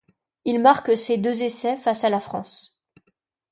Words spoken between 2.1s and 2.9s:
France.